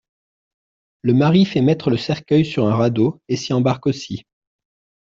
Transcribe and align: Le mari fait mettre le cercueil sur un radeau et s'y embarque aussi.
Le 1.03 1.13
mari 1.13 1.45
fait 1.45 1.61
mettre 1.61 1.91
le 1.91 1.97
cercueil 1.97 2.43
sur 2.43 2.65
un 2.67 2.75
radeau 2.75 3.21
et 3.27 3.35
s'y 3.35 3.53
embarque 3.53 3.85
aussi. 3.85 4.25